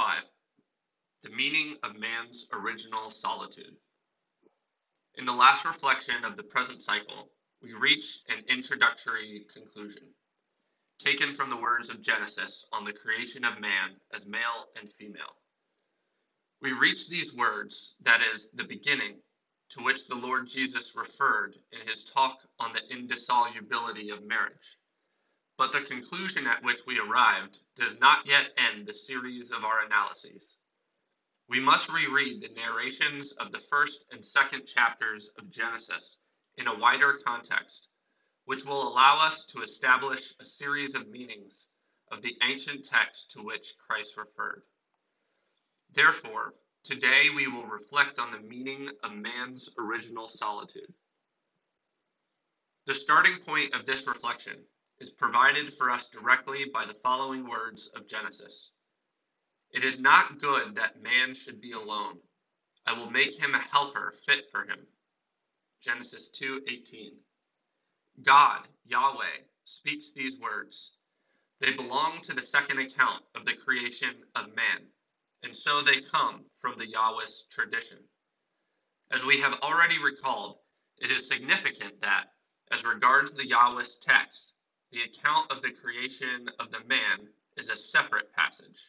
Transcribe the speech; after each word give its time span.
5 0.00 0.22
The 1.24 1.28
Meaning 1.28 1.76
of 1.82 1.94
Man's 1.94 2.46
Original 2.54 3.10
Solitude. 3.10 3.76
In 5.16 5.26
the 5.26 5.32
last 5.32 5.66
reflection 5.66 6.24
of 6.24 6.38
the 6.38 6.42
present 6.42 6.80
cycle, 6.80 7.28
we 7.62 7.74
reach 7.74 8.20
an 8.30 8.42
introductory 8.48 9.44
conclusion, 9.52 10.04
taken 10.98 11.34
from 11.34 11.50
the 11.50 11.56
words 11.58 11.90
of 11.90 12.00
Genesis 12.00 12.64
on 12.72 12.86
the 12.86 12.94
creation 12.94 13.44
of 13.44 13.60
man 13.60 13.90
as 14.14 14.24
male 14.24 14.68
and 14.80 14.90
female. 14.90 15.36
We 16.62 16.72
reach 16.72 17.10
these 17.10 17.34
words, 17.34 17.96
that 18.02 18.22
is, 18.34 18.48
the 18.54 18.64
beginning, 18.64 19.16
to 19.72 19.82
which 19.82 20.06
the 20.06 20.14
Lord 20.14 20.48
Jesus 20.48 20.96
referred 20.96 21.56
in 21.72 21.86
his 21.86 22.04
talk 22.04 22.38
on 22.58 22.72
the 22.72 22.88
indissolubility 22.90 24.08
of 24.08 24.26
marriage. 24.26 24.78
But 25.60 25.74
the 25.74 25.82
conclusion 25.82 26.46
at 26.46 26.62
which 26.62 26.86
we 26.86 26.98
arrived 26.98 27.58
does 27.76 28.00
not 28.00 28.24
yet 28.24 28.54
end 28.56 28.86
the 28.86 28.94
series 28.94 29.52
of 29.52 29.62
our 29.62 29.84
analyses. 29.84 30.56
We 31.50 31.60
must 31.60 31.90
reread 31.90 32.40
the 32.40 32.54
narrations 32.54 33.32
of 33.32 33.52
the 33.52 33.60
first 33.68 34.06
and 34.10 34.24
second 34.24 34.64
chapters 34.64 35.28
of 35.36 35.50
Genesis 35.50 36.16
in 36.56 36.66
a 36.66 36.78
wider 36.78 37.18
context, 37.22 37.88
which 38.46 38.64
will 38.64 38.88
allow 38.88 39.18
us 39.18 39.44
to 39.48 39.60
establish 39.60 40.32
a 40.40 40.46
series 40.46 40.94
of 40.94 41.10
meanings 41.10 41.68
of 42.10 42.22
the 42.22 42.38
ancient 42.42 42.86
text 42.86 43.32
to 43.32 43.42
which 43.42 43.74
Christ 43.86 44.16
referred. 44.16 44.62
Therefore, 45.92 46.54
today 46.84 47.28
we 47.36 47.48
will 47.48 47.66
reflect 47.66 48.18
on 48.18 48.32
the 48.32 48.48
meaning 48.48 48.88
of 49.04 49.12
man's 49.12 49.68
original 49.78 50.30
solitude. 50.30 50.94
The 52.86 52.94
starting 52.94 53.40
point 53.44 53.74
of 53.74 53.84
this 53.84 54.06
reflection 54.06 54.64
is 55.00 55.10
provided 55.10 55.72
for 55.74 55.90
us 55.90 56.08
directly 56.08 56.66
by 56.72 56.84
the 56.84 56.98
following 57.02 57.48
words 57.48 57.90
of 57.96 58.06
Genesis. 58.06 58.72
It 59.72 59.84
is 59.84 59.98
not 59.98 60.40
good 60.40 60.74
that 60.74 61.02
man 61.02 61.32
should 61.34 61.60
be 61.60 61.72
alone. 61.72 62.18
I 62.86 62.92
will 62.92 63.10
make 63.10 63.38
him 63.38 63.54
a 63.54 63.60
helper 63.60 64.14
fit 64.26 64.50
for 64.50 64.64
him. 64.64 64.86
Genesis 65.82 66.30
2:18. 66.30 67.18
God, 68.22 68.68
Yahweh, 68.84 69.44
speaks 69.64 70.12
these 70.12 70.38
words. 70.38 70.98
They 71.60 71.72
belong 71.72 72.20
to 72.22 72.34
the 72.34 72.42
second 72.42 72.78
account 72.78 73.24
of 73.34 73.44
the 73.44 73.56
creation 73.56 74.26
of 74.34 74.54
man, 74.54 74.92
and 75.42 75.56
so 75.56 75.82
they 75.82 76.02
come 76.02 76.44
from 76.60 76.78
the 76.78 76.86
Yahwist 76.86 77.48
tradition. 77.50 77.98
As 79.10 79.24
we 79.24 79.40
have 79.40 79.54
already 79.62 79.98
recalled, 79.98 80.60
it 80.98 81.10
is 81.10 81.28
significant 81.28 82.00
that, 82.00 82.34
as 82.70 82.84
regards 82.84 83.32
the 83.32 83.48
Yahwist 83.48 84.02
text, 84.02 84.54
the 84.92 85.02
account 85.02 85.50
of 85.50 85.62
the 85.62 85.70
creation 85.70 86.48
of 86.58 86.70
the 86.70 86.86
man 86.88 87.28
is 87.56 87.68
a 87.68 87.76
separate 87.76 88.32
passage. 88.34 88.80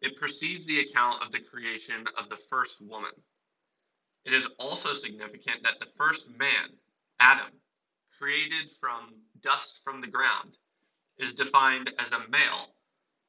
It 0.00 0.16
precedes 0.16 0.66
the 0.66 0.80
account 0.80 1.22
of 1.22 1.32
the 1.32 1.40
creation 1.40 2.04
of 2.18 2.28
the 2.28 2.38
first 2.48 2.80
woman. 2.80 3.12
It 4.24 4.32
is 4.32 4.46
also 4.58 4.92
significant 4.92 5.62
that 5.64 5.80
the 5.80 5.90
first 5.96 6.28
man, 6.30 6.70
Adam, 7.18 7.50
created 8.18 8.70
from 8.80 9.14
dust 9.42 9.80
from 9.84 10.00
the 10.00 10.06
ground, 10.06 10.56
is 11.18 11.34
defined 11.34 11.90
as 11.98 12.12
a 12.12 12.28
male 12.30 12.74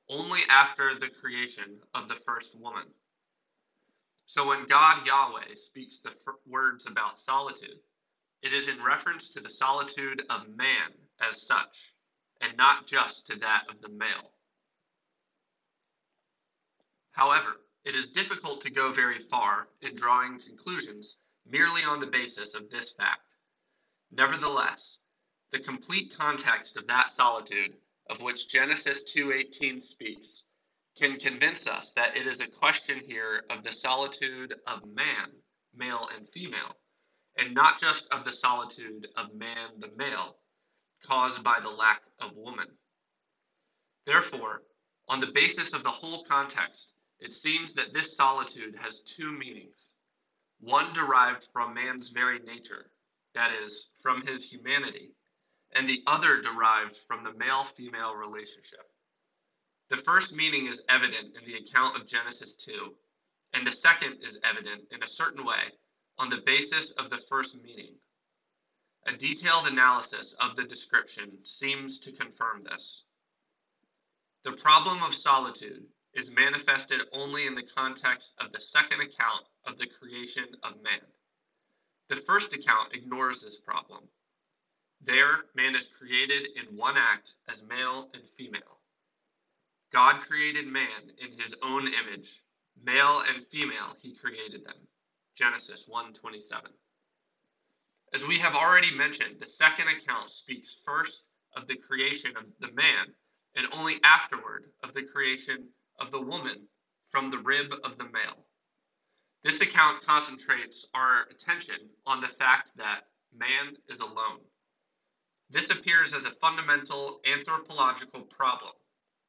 only 0.09 0.41
after 0.49 0.93
the 0.99 1.09
creation 1.21 1.79
of 1.95 2.07
the 2.07 2.17
first 2.25 2.59
woman. 2.59 2.85
So 4.25 4.47
when 4.47 4.65
God 4.67 5.05
Yahweh 5.05 5.55
speaks 5.55 5.99
the 5.99 6.11
words 6.47 6.85
about 6.85 7.17
solitude, 7.17 7.79
it 8.41 8.53
is 8.53 8.67
in 8.67 8.83
reference 8.83 9.29
to 9.29 9.39
the 9.39 9.49
solitude 9.49 10.23
of 10.29 10.49
man 10.55 10.91
as 11.29 11.41
such, 11.41 11.93
and 12.41 12.57
not 12.57 12.87
just 12.87 13.27
to 13.27 13.35
that 13.37 13.63
of 13.69 13.81
the 13.81 13.89
male. 13.89 14.33
However, 17.11 17.61
it 17.85 17.95
is 17.95 18.11
difficult 18.11 18.61
to 18.61 18.69
go 18.69 18.91
very 18.91 19.19
far 19.19 19.67
in 19.81 19.95
drawing 19.95 20.39
conclusions 20.39 21.17
merely 21.45 21.83
on 21.83 21.99
the 21.99 22.07
basis 22.07 22.53
of 22.55 22.69
this 22.69 22.93
fact. 22.93 23.33
Nevertheless, 24.11 24.99
the 25.51 25.59
complete 25.59 26.15
context 26.15 26.77
of 26.77 26.87
that 26.87 27.11
solitude 27.11 27.77
of 28.09 28.21
which 28.21 28.49
Genesis 28.49 29.03
2:18 29.03 29.81
speaks 29.81 30.45
can 30.95 31.19
convince 31.19 31.67
us 31.67 31.93
that 31.93 32.15
it 32.15 32.27
is 32.27 32.39
a 32.39 32.47
question 32.47 32.99
here 32.99 33.45
of 33.49 33.63
the 33.63 33.73
solitude 33.73 34.53
of 34.67 34.85
man, 34.85 35.31
male 35.73 36.07
and 36.15 36.29
female, 36.29 36.77
and 37.37 37.53
not 37.53 37.79
just 37.79 38.07
of 38.11 38.25
the 38.25 38.33
solitude 38.33 39.07
of 39.15 39.33
man 39.33 39.79
the 39.79 39.91
male, 39.95 40.39
caused 41.05 41.43
by 41.43 41.59
the 41.61 41.69
lack 41.69 42.01
of 42.19 42.35
woman. 42.35 42.67
Therefore, 44.05 44.63
on 45.07 45.19
the 45.19 45.31
basis 45.33 45.73
of 45.73 45.83
the 45.83 45.91
whole 45.91 46.23
context, 46.25 46.93
it 47.19 47.31
seems 47.31 47.73
that 47.73 47.93
this 47.93 48.15
solitude 48.15 48.75
has 48.81 49.01
two 49.01 49.31
meanings 49.31 49.95
one 50.59 50.93
derived 50.93 51.47
from 51.51 51.73
man's 51.73 52.09
very 52.09 52.39
nature, 52.39 52.89
that 53.35 53.51
is, 53.65 53.91
from 54.01 54.25
his 54.25 54.49
humanity, 54.49 55.11
and 55.73 55.89
the 55.89 56.01
other 56.07 56.41
derived 56.41 57.01
from 57.05 57.23
the 57.23 57.33
male 57.33 57.65
female 57.75 58.15
relationship. 58.15 58.89
The 59.89 59.97
first 59.97 60.33
meaning 60.33 60.67
is 60.67 60.81
evident 60.87 61.35
in 61.35 61.45
the 61.45 61.57
account 61.57 61.97
of 61.99 62.07
Genesis 62.07 62.55
2, 62.55 62.95
and 63.53 63.67
the 63.67 63.71
second 63.71 64.23
is 64.23 64.39
evident 64.43 64.83
in 64.91 65.03
a 65.03 65.07
certain 65.07 65.45
way 65.45 65.71
on 66.17 66.29
the 66.29 66.41
basis 66.45 66.91
of 66.91 67.09
the 67.09 67.21
first 67.29 67.61
meaning. 67.61 67.95
A 69.05 69.11
detailed 69.11 69.67
analysis 69.67 70.33
of 70.39 70.55
the 70.55 70.63
description 70.63 71.43
seems 71.43 71.99
to 71.99 72.13
confirm 72.13 72.63
this. 72.63 73.03
The 74.43 74.53
problem 74.53 75.03
of 75.03 75.13
solitude 75.13 75.85
is 76.13 76.31
manifested 76.31 77.01
only 77.11 77.45
in 77.45 77.55
the 77.55 77.67
context 77.75 78.33
of 78.39 78.51
the 78.51 78.61
second 78.61 79.01
account 79.01 79.45
of 79.65 79.77
the 79.77 79.87
creation 79.87 80.45
of 80.63 80.81
man. 80.81 81.05
The 82.09 82.21
first 82.21 82.53
account 82.53 82.93
ignores 82.93 83.41
this 83.41 83.59
problem. 83.59 84.07
There, 85.01 85.45
man 85.53 85.75
is 85.75 85.87
created 85.87 86.49
in 86.55 86.77
one 86.77 86.97
act 86.97 87.35
as 87.49 87.63
male 87.63 88.09
and 88.13 88.23
female. 88.37 88.79
God 89.91 90.21
created 90.21 90.67
man 90.67 91.11
in 91.17 91.37
his 91.37 91.55
own 91.61 91.87
image, 91.87 92.41
male 92.81 93.19
and 93.21 93.45
female 93.47 93.95
he 94.01 94.15
created 94.15 94.65
them. 94.65 94.87
Genesis 95.35 95.87
1:27. 95.89 96.71
As 98.13 98.27
we 98.27 98.37
have 98.39 98.53
already 98.53 98.95
mentioned, 98.95 99.39
the 99.39 99.47
second 99.47 99.87
account 99.87 100.29
speaks 100.29 100.81
first 100.85 101.27
of 101.55 101.67
the 101.67 101.77
creation 101.77 102.37
of 102.37 102.45
the 102.59 102.71
man 102.71 103.15
and 103.55 103.65
only 103.73 103.99
afterward 104.03 104.67
of 104.83 104.93
the 104.93 105.01
creation 105.01 105.67
of 105.99 106.11
the 106.11 106.21
woman 106.21 106.67
from 107.09 107.31
the 107.31 107.39
rib 107.39 107.71
of 107.83 107.97
the 107.97 108.03
male. 108.05 108.45
This 109.43 109.61
account 109.61 110.03
concentrates 110.05 110.87
our 110.93 111.23
attention 111.31 111.89
on 112.05 112.21
the 112.21 112.27
fact 112.27 112.71
that 112.77 113.07
man 113.35 113.75
is 113.89 113.99
alone. 113.99 114.41
This 115.49 115.71
appears 115.71 116.13
as 116.13 116.25
a 116.25 116.35
fundamental 116.39 117.19
anthropological 117.25 118.21
problem, 118.21 118.73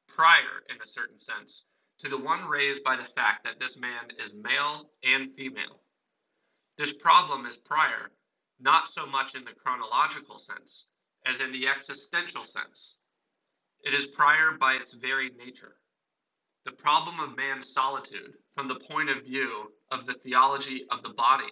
prior, 0.07 0.63
in 0.69 0.81
a 0.81 0.87
certain 0.87 1.19
sense, 1.19 1.65
to 1.99 2.09
the 2.09 2.17
one 2.17 2.45
raised 2.45 2.83
by 2.83 2.95
the 2.95 3.11
fact 3.15 3.43
that 3.45 3.59
this 3.59 3.77
man 3.77 4.11
is 4.23 4.33
male 4.33 4.91
and 5.03 5.33
female. 5.35 5.81
This 6.77 6.93
problem 6.93 7.45
is 7.45 7.57
prior, 7.57 8.11
not 8.59 8.87
so 8.89 9.05
much 9.05 9.35
in 9.35 9.43
the 9.43 9.51
chronological 9.51 10.39
sense, 10.39 10.85
as 11.25 11.39
in 11.39 11.51
the 11.51 11.67
existential 11.67 12.45
sense. 12.45 12.97
It 13.83 13.93
is 13.93 14.07
prior 14.07 14.57
by 14.59 14.73
its 14.73 14.93
very 14.93 15.31
nature 15.37 15.75
the 16.65 16.71
problem 16.71 17.19
of 17.19 17.37
man's 17.37 17.71
solitude 17.71 18.33
from 18.55 18.67
the 18.67 18.79
point 18.89 19.09
of 19.09 19.23
view 19.23 19.71
of 19.91 20.07
the 20.07 20.15
theology 20.23 20.85
of 20.89 21.03
the 21.03 21.13
body 21.15 21.51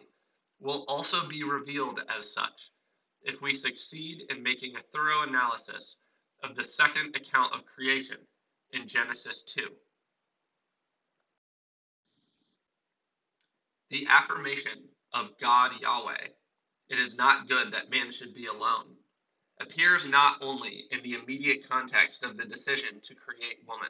will 0.59 0.85
also 0.87 1.27
be 1.27 1.43
revealed 1.43 1.99
as 2.17 2.33
such 2.33 2.71
if 3.21 3.39
we 3.41 3.53
succeed 3.53 4.23
in 4.29 4.41
making 4.41 4.75
a 4.75 4.81
thorough 4.91 5.21
analysis 5.21 5.97
of 6.43 6.55
the 6.55 6.65
second 6.65 7.15
account 7.15 7.53
of 7.53 7.65
creation 7.65 8.17
in 8.71 8.87
Genesis 8.87 9.43
2. 9.43 9.61
The 13.91 14.07
affirmation 14.09 14.89
of 15.13 15.37
God 15.39 15.73
Yahweh, 15.79 16.27
it 16.89 16.99
is 16.99 17.15
not 17.15 17.47
good 17.47 17.71
that 17.73 17.89
man 17.89 18.11
should 18.11 18.33
be 18.33 18.47
alone, 18.47 18.95
appears 19.61 20.05
not 20.05 20.41
only 20.41 20.85
in 20.91 21.01
the 21.03 21.13
immediate 21.13 21.67
context 21.69 22.23
of 22.23 22.37
the 22.37 22.45
decision 22.45 22.99
to 23.01 23.15
create 23.15 23.65
woman 23.67 23.89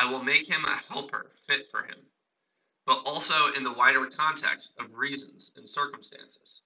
I 0.00 0.06
will 0.10 0.22
make 0.24 0.48
him 0.48 0.64
a 0.64 0.80
helper 0.88 1.30
fit 1.46 1.70
for 1.70 1.82
him, 1.82 1.98
but 2.86 3.02
also 3.04 3.48
in 3.48 3.64
the 3.64 3.72
wider 3.72 4.06
context 4.06 4.72
of 4.78 4.94
reasons 4.94 5.52
and 5.56 5.68
circumstances. 5.68 6.62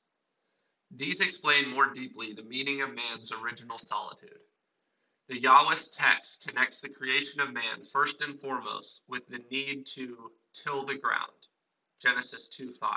These 0.93 1.21
explain 1.21 1.69
more 1.69 1.93
deeply 1.93 2.33
the 2.33 2.45
meaning 2.45 2.83
of 2.83 2.95
man's 2.95 3.33
original 3.33 3.79
solitude. 3.79 4.39
The 5.29 5.41
Yahwist 5.41 5.97
text 5.97 6.45
connects 6.47 6.81
the 6.81 6.91
creation 6.91 7.41
of 7.41 7.53
man 7.53 7.85
first 7.93 8.21
and 8.21 8.39
foremost 8.41 9.03
with 9.09 9.27
the 9.27 9.41
need 9.51 9.85
to 9.95 10.31
till 10.53 10.87
the 10.87 10.99
ground. 10.99 11.49
Genesis 12.01 12.47
2 12.47 12.73
5. 12.75 12.97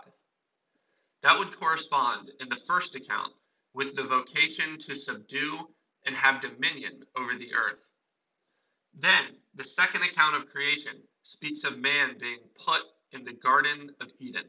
That 1.24 1.40
would 1.40 1.58
correspond 1.58 2.31
in 2.40 2.50
the 2.50 2.62
first 2.68 2.96
account 2.96 3.34
with 3.74 3.96
the 3.96 4.04
vocation 4.04 4.78
to 4.80 4.96
subdue 4.96 5.74
and 6.06 6.16
have 6.16 6.42
dominion 6.42 7.04
over 7.16 7.36
the 7.36 7.54
earth. 7.54 7.80
Then, 8.94 9.42
the 9.56 9.64
second 9.64 10.04
account 10.04 10.36
of 10.36 10.50
creation 10.50 11.02
speaks 11.24 11.64
of 11.64 11.78
man 11.78 12.18
being 12.19 12.40
put 12.56 12.81
in 13.12 13.24
the 13.24 13.34
Garden 13.34 13.96
of 14.00 14.12
Eden, 14.19 14.46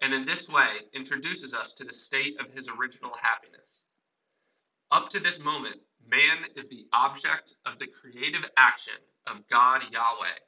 and 0.00 0.14
in 0.14 0.24
this 0.24 0.48
way 0.48 0.80
introduces 0.92 1.54
us 1.54 1.72
to 1.74 1.84
the 1.84 1.94
state 1.94 2.38
of 2.40 2.52
his 2.52 2.68
original 2.68 3.14
happiness. 3.20 3.84
Up 4.90 5.10
to 5.10 5.20
this 5.20 5.38
moment, 5.38 5.80
man 6.06 6.44
is 6.54 6.68
the 6.68 6.86
object 6.92 7.54
of 7.66 7.78
the 7.78 7.86
creative 7.86 8.44
action 8.56 8.98
of 9.26 9.48
God 9.48 9.82
Yahweh, 9.90 10.38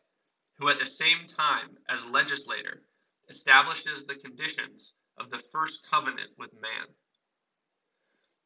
who 0.59 0.69
at 0.69 0.79
the 0.79 0.87
same 0.87 1.27
time 1.27 1.77
as 1.89 2.05
legislator 2.07 2.83
establishes 3.29 4.05
the 4.05 4.17
conditions 4.17 4.95
of 5.19 5.31
the 5.31 5.43
first 5.53 5.87
covenant 5.89 6.31
with 6.39 6.53
man. 6.55 6.87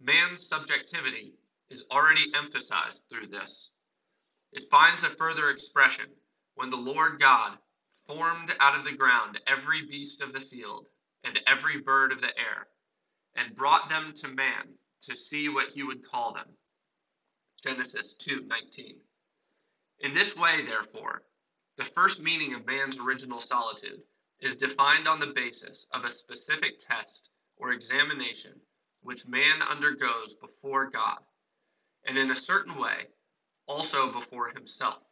Man's 0.01 0.47
subjectivity 0.47 1.33
is 1.71 1.85
already 1.91 2.25
emphasized 2.35 3.03
through 3.09 3.29
this. 3.29 3.71
It 4.53 4.71
finds 4.71 5.03
a 5.03 5.11
further 5.17 5.51
expression 5.51 6.07
when 6.55 6.71
the 6.71 6.77
Lord 6.77 7.21
God 7.21 7.59
formed 8.07 8.53
out 8.61 8.79
of 8.79 8.85
the 8.85 8.97
ground 8.97 9.39
every 9.47 9.87
beast 9.87 10.23
of 10.23 10.33
the 10.33 10.41
field 10.41 10.87
and 11.25 11.39
every 11.47 11.81
bird 11.81 12.13
of 12.13 12.21
the 12.21 12.37
air, 12.39 12.69
and 13.37 13.57
brought 13.57 13.89
them 13.89 14.13
to 14.15 14.29
man 14.29 14.79
to 15.03 15.17
see 15.17 15.49
what 15.49 15.69
he 15.71 15.83
would 15.83 16.09
call 16.09 16.33
them. 16.33 16.57
Genesis 17.63 18.15
2:19. 18.15 19.01
In 20.01 20.15
this 20.15 20.37
way, 20.37 20.65
therefore, 20.65 21.25
the 21.77 21.85
first 21.85 22.21
meaning 22.21 22.55
of 22.55 22.67
man's 22.67 22.99
original 22.99 23.41
solitude 23.41 24.03
is 24.41 24.57
defined 24.57 25.09
on 25.09 25.21
the 25.21 25.33
basis 25.35 25.87
of 25.93 26.05
a 26.05 26.11
specific 26.11 26.79
test 26.79 27.31
or 27.57 27.73
examination 27.73 28.53
which 29.03 29.27
man 29.27 29.63
undergoes 29.63 30.35
before 30.35 30.91
God, 30.91 31.19
and 32.07 32.19
in 32.19 32.31
a 32.31 32.37
certain 32.37 32.79
way, 32.79 33.07
also 33.67 34.13
before 34.13 34.51
himself. 34.51 35.03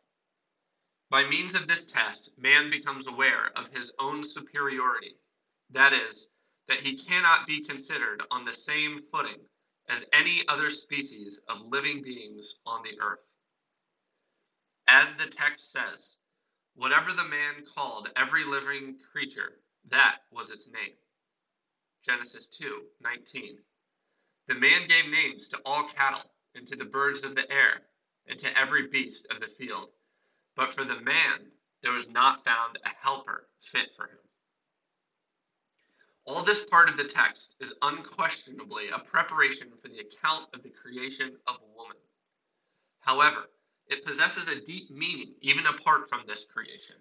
By 1.11 1.28
means 1.28 1.55
of 1.55 1.69
this 1.69 1.84
test, 1.84 2.31
man 2.37 2.70
becomes 2.70 3.06
aware 3.06 3.52
of 3.56 3.73
his 3.73 3.93
own 4.00 4.25
superiority, 4.25 5.17
that 5.70 5.93
is, 5.93 6.28
that 6.69 6.81
he 6.81 6.96
cannot 6.96 7.46
be 7.46 7.64
considered 7.64 8.23
on 8.31 8.44
the 8.44 8.52
same 8.52 9.02
footing 9.12 9.40
as 9.88 10.05
any 10.12 10.44
other 10.49 10.70
species 10.70 11.38
of 11.49 11.67
living 11.67 12.02
beings 12.02 12.56
on 12.67 12.82
the 12.82 13.00
earth. 13.00 13.20
As 14.88 15.12
the 15.14 15.26
text 15.26 15.70
says, 15.70 16.17
whatever 16.76 17.12
the 17.12 17.25
man 17.25 17.64
called 17.75 18.08
every 18.17 18.44
living 18.44 18.96
creature, 19.11 19.58
that 19.90 20.17
was 20.31 20.50
its 20.50 20.69
name. 20.69 20.94
Genesis 22.05 22.46
2 22.46 22.82
19. 23.02 23.58
The 24.49 24.55
man 24.55 24.87
gave 24.87 25.11
names 25.11 25.49
to 25.49 25.58
all 25.64 25.88
cattle, 25.88 26.31
and 26.55 26.67
to 26.69 26.76
the 26.76 26.84
birds 26.84 27.25
of 27.25 27.34
the 27.34 27.50
air, 27.50 27.82
and 28.28 28.38
to 28.38 28.58
every 28.58 28.88
beast 28.88 29.26
of 29.31 29.40
the 29.40 29.49
field. 29.49 29.88
But 30.55 30.75
for 30.75 30.84
the 30.84 31.00
man 31.00 31.50
there 31.82 31.93
was 31.93 32.08
not 32.08 32.44
found 32.44 32.78
a 32.84 32.88
helper 32.88 33.49
fit 33.73 33.88
for 33.96 34.05
him. 34.06 34.19
All 36.25 36.44
this 36.44 36.62
part 36.64 36.88
of 36.88 36.96
the 36.96 37.05
text 37.05 37.55
is 37.61 37.73
unquestionably 37.82 38.88
a 38.88 38.99
preparation 38.99 39.70
for 39.81 39.88
the 39.88 40.00
account 40.00 40.49
of 40.55 40.62
the 40.62 40.70
creation 40.70 41.37
of 41.46 41.56
woman. 41.76 41.96
However, 43.00 43.49
it 43.88 44.05
possesses 44.05 44.49
a 44.49 44.65
deep 44.65 44.91
meaning 44.91 45.35
even 45.41 45.67
apart 45.67 46.09
from 46.09 46.23
this 46.27 46.44
creation. 46.44 46.97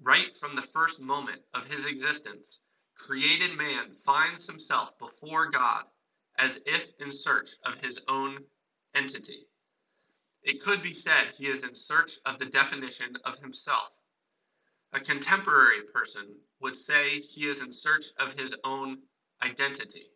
Right 0.00 0.36
from 0.38 0.54
the 0.54 0.66
first 0.72 1.00
moment 1.00 1.42
of 1.54 1.66
his 1.66 1.84
existence, 1.86 2.60
created 2.96 3.56
man 3.56 3.96
finds 4.04 4.46
himself 4.46 4.90
before 4.98 5.50
God 5.50 5.84
as 6.38 6.58
if 6.66 6.88
in 7.00 7.12
search 7.12 7.50
of 7.64 7.82
his 7.82 7.98
own 8.08 8.38
entity. 8.94 9.46
It 10.42 10.62
could 10.62 10.82
be 10.82 10.92
said 10.92 11.34
he 11.36 11.46
is 11.46 11.64
in 11.64 11.74
search 11.74 12.12
of 12.24 12.38
the 12.38 12.46
definition 12.46 13.16
of 13.24 13.38
himself. 13.40 13.90
A 14.92 15.00
contemporary 15.00 15.82
person 15.92 16.26
would 16.60 16.76
say 16.76 17.20
he 17.20 17.48
is 17.48 17.60
in 17.60 17.72
search 17.72 18.06
of 18.18 18.38
his 18.38 18.54
own 18.64 18.98
identity. 19.42 20.06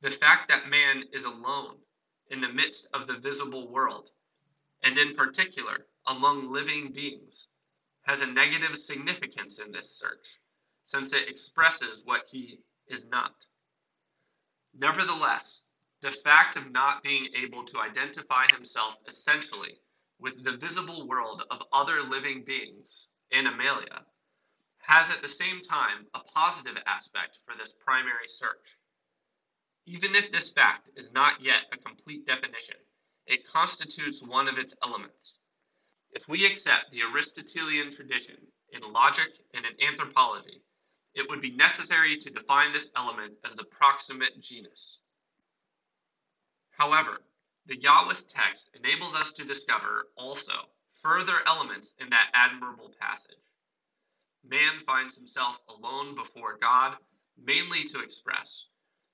The 0.00 0.10
fact 0.10 0.48
that 0.48 0.70
man 0.70 1.04
is 1.12 1.24
alone 1.24 1.76
in 2.30 2.40
the 2.40 2.48
midst 2.48 2.88
of 2.94 3.06
the 3.06 3.18
visible 3.18 3.70
world, 3.70 4.10
and 4.82 4.98
in 4.98 5.14
particular 5.14 5.86
among 6.06 6.52
living 6.52 6.92
beings, 6.92 7.46
has 8.02 8.20
a 8.20 8.26
negative 8.26 8.78
significance 8.78 9.58
in 9.58 9.70
this 9.70 9.98
search, 9.98 10.40
since 10.84 11.12
it 11.12 11.28
expresses 11.28 12.02
what 12.04 12.22
he 12.30 12.58
is 12.88 13.06
not. 13.06 13.34
Nevertheless, 14.78 15.60
the 16.00 16.12
fact 16.12 16.56
of 16.56 16.72
not 16.72 17.02
being 17.02 17.28
able 17.36 17.64
to 17.66 17.80
identify 17.80 18.46
himself 18.54 18.94
essentially 19.06 19.78
with 20.18 20.42
the 20.44 20.56
visible 20.56 21.06
world 21.06 21.42
of 21.50 21.62
other 21.72 22.02
living 22.02 22.42
beings, 22.44 23.08
in 23.30 23.46
animalia, 23.46 24.04
has 24.78 25.10
at 25.10 25.22
the 25.22 25.28
same 25.28 25.60
time 25.62 26.06
a 26.14 26.20
positive 26.20 26.76
aspect 26.86 27.38
for 27.44 27.54
this 27.56 27.74
primary 27.84 28.28
search. 28.28 28.78
Even 29.86 30.14
if 30.14 30.30
this 30.32 30.50
fact 30.50 30.88
is 30.96 31.12
not 31.12 31.40
yet 31.40 31.62
a 31.72 31.76
complete 31.76 32.26
definition, 32.26 32.76
it 33.26 33.46
constitutes 33.46 34.22
one 34.22 34.48
of 34.48 34.58
its 34.58 34.74
elements. 34.82 35.38
If 36.12 36.28
we 36.28 36.44
accept 36.44 36.90
the 36.90 37.02
Aristotelian 37.02 37.92
tradition 37.92 38.36
in 38.72 38.92
logic 38.92 39.28
and 39.54 39.64
in 39.64 39.88
anthropology, 39.88 40.62
it 41.14 41.28
would 41.28 41.40
be 41.40 41.50
necessary 41.56 42.18
to 42.18 42.30
define 42.30 42.72
this 42.72 42.90
element 42.96 43.34
as 43.44 43.54
the 43.56 43.64
proximate 43.64 44.40
genus. 44.40 44.98
However, 46.70 47.22
the 47.66 47.76
Yahwist 47.76 48.32
text 48.34 48.70
enables 48.74 49.14
us 49.14 49.32
to 49.34 49.44
discover 49.44 50.08
also 50.16 50.70
further 51.02 51.46
elements 51.46 51.94
in 51.98 52.10
that 52.10 52.30
admirable 52.34 52.92
passage. 53.00 53.36
Man 54.44 54.80
finds 54.86 55.14
himself 55.14 55.56
alone 55.68 56.14
before 56.14 56.56
God 56.58 56.96
mainly 57.36 57.84
to 57.84 58.00
express, 58.00 58.66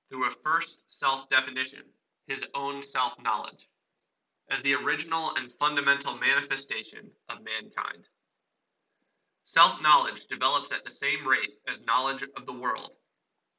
through 0.09 0.27
a 0.27 0.35
first 0.43 0.85
self 0.87 1.29
definition, 1.29 1.83
his 2.27 2.45
own 2.55 2.83
self 2.83 3.21
knowledge, 3.21 3.69
as 4.51 4.63
the 4.63 4.75
original 4.75 5.35
and 5.37 5.53
fundamental 5.55 6.17
manifestation 6.17 7.11
of 7.29 7.43
mankind. 7.43 8.07
Self 9.45 9.81
knowledge 9.81 10.27
develops 10.27 10.73
at 10.73 10.85
the 10.85 10.91
same 10.91 11.27
rate 11.27 11.59
as 11.69 11.81
knowledge 11.83 12.23
of 12.37 12.47
the 12.47 12.53
world, 12.53 12.97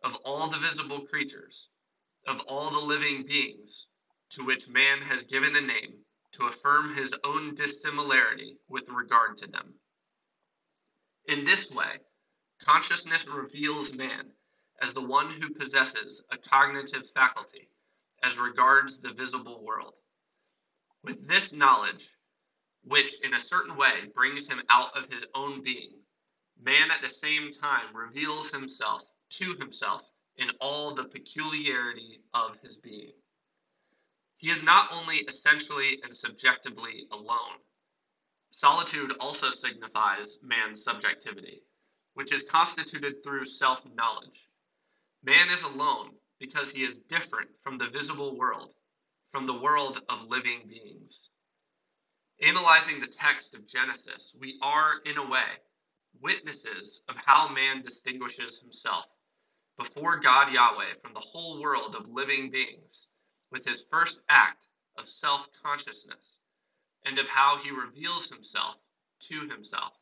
of 0.04 0.16
all 0.26 0.50
the 0.50 0.60
visible 0.60 1.06
creatures, 1.08 1.70
of 2.26 2.40
all 2.42 2.72
the 2.72 2.78
living 2.78 3.26
beings, 3.26 3.88
to 4.30 4.46
which 4.46 4.68
man 4.68 5.02
has 5.02 5.24
given 5.26 5.56
a 5.56 5.62
name 5.62 6.04
to 6.34 6.48
affirm 6.48 6.94
his 6.94 7.14
own 7.24 7.56
dissimilarity 7.56 8.58
with 8.68 8.88
regard 8.90 9.38
to 9.38 9.48
them. 9.48 9.74
In 11.26 11.46
this 11.46 11.72
way, 11.72 12.00
consciousness 12.62 13.28
reveals 13.28 13.94
man 13.94 14.32
as 14.82 14.94
the 14.94 15.02
one 15.02 15.42
who 15.42 15.54
possesses 15.54 16.22
a 16.32 16.38
cognitive 16.38 17.10
faculty 17.14 17.70
as 18.24 18.38
regards 18.38 19.00
the 19.00 19.14
visible 19.14 19.64
world. 19.64 19.94
With 21.08 21.26
this 21.26 21.54
knowledge, 21.54 22.10
which 22.84 23.22
in 23.22 23.34
a 23.34 23.40
certain 23.40 23.78
way 23.78 24.08
brings 24.14 24.46
him 24.46 24.62
out 24.70 24.90
of 24.94 25.10
his 25.10 25.24
own 25.34 25.64
being, 25.64 25.94
man 26.60 26.92
at 26.92 27.02
the 27.02 27.10
same 27.10 27.50
time 27.54 27.96
reveals 27.96 28.52
himself 28.52 29.04
to 29.30 29.56
himself 29.56 30.02
in 30.36 30.50
all 30.60 30.94
the 30.94 31.06
peculiarity 31.06 32.20
of 32.34 32.60
his 32.62 32.76
being. 32.76 33.14
He 34.36 34.52
is 34.52 34.64
not 34.64 34.92
only 34.92 35.20
essentially 35.20 35.98
and 36.04 36.14
subjectively 36.14 37.08
alone. 37.10 37.62
Solitude 38.52 39.14
also 39.22 39.50
signifies 39.50 40.38
man's 40.42 40.84
subjectivity, 40.84 41.62
which 42.16 42.34
is 42.34 42.44
constituted 42.44 43.24
through 43.24 43.46
self 43.46 43.80
knowledge. 43.96 44.50
Man 45.24 45.52
is 45.52 45.62
alone 45.62 46.18
because 46.38 46.74
he 46.74 46.84
is 46.84 47.00
different 47.00 47.50
from 47.64 47.78
the 47.78 47.88
visible 47.88 48.38
world, 48.38 48.74
from 49.32 49.46
the 49.46 49.60
world 49.60 50.02
of 50.10 50.30
living 50.30 50.62
beings. 50.68 51.30
Analyzing 52.42 53.00
the 53.00 53.08
text 53.08 53.56
of 53.56 53.68
Genesis, 53.68 54.36
we 54.40 54.60
are, 54.62 55.00
in 55.06 55.18
a 55.18 55.30
way, 55.30 55.60
witnesses 56.22 57.02
of 57.10 57.16
how 57.26 57.48
man 57.48 57.82
distinguishes 57.82 58.60
himself 58.60 59.06
before 59.78 60.20
God 60.20 60.52
Yahweh 60.52 60.96
from 61.02 61.14
the 61.14 61.20
whole 61.20 61.62
world 61.62 61.96
of 61.96 62.10
living 62.10 62.50
beings 62.52 63.08
with 63.52 63.66
his 63.66 63.86
first 63.92 64.22
act 64.30 64.66
of 64.98 65.10
self 65.10 65.48
consciousness 65.64 66.38
and 67.06 67.20
of 67.20 67.28
how 67.28 67.60
he 67.64 67.72
reveals 67.72 68.30
himself 68.30 68.76
to 69.20 69.48
himself. 69.48 69.94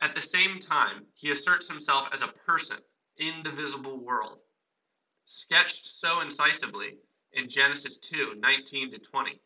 At 0.00 0.14
the 0.14 0.22
same 0.22 0.60
time, 0.60 1.06
he 1.14 1.30
asserts 1.30 1.68
himself 1.68 2.08
as 2.12 2.20
a 2.22 2.28
person 2.46 2.78
in 3.16 3.42
the 3.42 3.50
visible 3.50 3.98
world, 4.04 4.38
sketched 5.24 5.86
so 5.86 6.20
incisively 6.20 6.98
in 7.32 7.48
Genesis 7.48 7.98
2 7.98 8.36
19 8.38 8.92
to 8.92 8.98
20. 8.98 9.40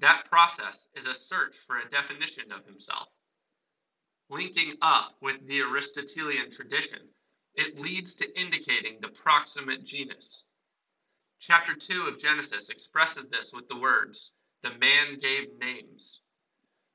That 0.00 0.24
process 0.28 0.88
is 0.94 1.06
a 1.06 1.14
search 1.14 1.56
for 1.66 1.78
a 1.78 1.88
definition 1.90 2.52
of 2.52 2.64
himself. 2.66 3.08
Linking 4.30 4.76
up 4.82 5.16
with 5.20 5.46
the 5.46 5.60
Aristotelian 5.60 6.50
tradition, 6.50 7.00
it 7.54 7.78
leads 7.78 8.14
to 8.16 8.40
indicating 8.40 8.98
the 9.00 9.08
proximate 9.08 9.84
genus. 9.84 10.44
Chapter 11.40 11.74
2 11.74 12.02
of 12.08 12.18
Genesis 12.18 12.70
expresses 12.70 13.28
this 13.30 13.52
with 13.52 13.68
the 13.68 13.76
words, 13.76 14.32
The 14.62 14.74
man 14.78 15.18
gave 15.20 15.58
names. 15.58 16.22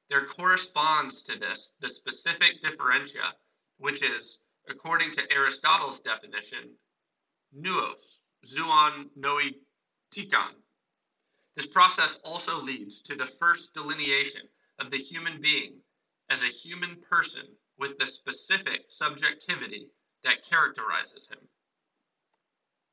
there 0.10 0.26
corresponds 0.28 1.24
to 1.24 1.38
this 1.38 1.74
the 1.80 1.90
specific 1.90 2.62
differentia, 2.62 3.36
which 3.78 4.04
is, 4.04 4.40
according 4.70 5.12
to 5.14 5.32
Aristotle's 5.32 6.00
definition, 6.02 6.78
nous, 7.52 8.22
zoon 8.46 9.10
noetikon. 10.16 10.56
This 11.56 11.68
process 11.68 12.18
also 12.24 12.62
leads 12.62 13.02
to 13.02 13.16
the 13.16 13.30
first 13.40 13.74
delineation 13.74 14.42
of 14.80 14.92
the 14.92 14.98
human 14.98 15.42
being 15.42 15.76
as 16.30 16.44
a 16.44 16.48
human 16.48 17.02
person 17.10 17.46
with 17.78 17.98
the 17.98 18.08
specific 18.08 18.82
subjectivity 18.90 19.88
that 20.24 20.44
characterizes 20.50 21.28
him. 21.28 21.40